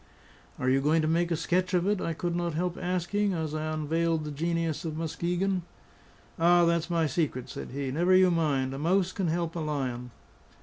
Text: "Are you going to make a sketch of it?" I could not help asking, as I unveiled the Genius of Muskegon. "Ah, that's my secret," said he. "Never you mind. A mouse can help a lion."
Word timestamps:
"Are 0.57 0.67
you 0.67 0.81
going 0.81 1.03
to 1.03 1.07
make 1.07 1.29
a 1.29 1.35
sketch 1.35 1.75
of 1.75 1.85
it?" 1.85 2.01
I 2.01 2.13
could 2.13 2.35
not 2.35 2.55
help 2.55 2.75
asking, 2.75 3.33
as 3.35 3.53
I 3.53 3.71
unveiled 3.71 4.23
the 4.25 4.31
Genius 4.31 4.83
of 4.83 4.97
Muskegon. 4.97 5.61
"Ah, 6.39 6.65
that's 6.65 6.89
my 6.89 7.05
secret," 7.05 7.49
said 7.49 7.69
he. 7.69 7.91
"Never 7.91 8.15
you 8.15 8.31
mind. 8.31 8.73
A 8.73 8.79
mouse 8.79 9.11
can 9.11 9.27
help 9.27 9.55
a 9.55 9.59
lion." 9.59 10.09